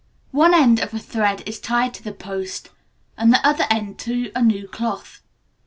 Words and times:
One 0.31 0.55
end 0.55 0.79
of 0.79 0.95
a 0.95 0.99
thread 0.99 1.43
is 1.47 1.59
tied 1.59 1.93
to 1.93 2.03
the 2.03 2.11
post, 2.11 2.71
and 3.19 3.31
the 3.31 3.45
other 3.47 3.65
end 3.69 3.99
to 3.99 4.31
a 4.35 4.41
new 4.41 4.67
cloth. 4.67 5.21